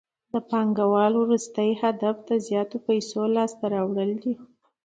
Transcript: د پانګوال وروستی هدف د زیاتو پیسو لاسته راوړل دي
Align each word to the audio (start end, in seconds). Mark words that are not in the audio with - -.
د 0.31 0.33
پانګوال 0.49 1.13
وروستی 1.17 1.69
هدف 1.81 2.15
د 2.29 2.31
زیاتو 2.47 2.77
پیسو 2.87 3.21
لاسته 3.35 3.65
راوړل 3.73 4.11
دي 4.23 4.33